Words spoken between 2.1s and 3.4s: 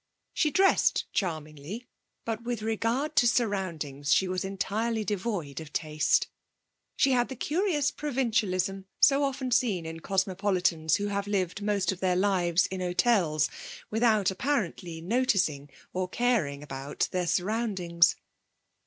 but with regard to